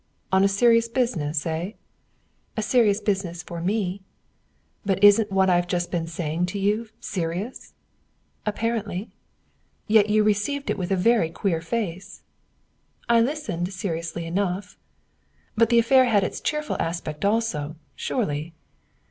[0.31, 1.73] "On a serious business, eh?"
[2.57, 4.01] "A serious business for me."
[4.83, 7.75] "But isn't what I've just been saying to you serious?"
[8.43, 9.11] "Apparently."
[9.85, 12.23] "Yet you received it with a very queer face."
[13.09, 14.75] "I listened seriously enough."
[15.55, 18.53] "But the affair had its cheerful aspect also, surely?"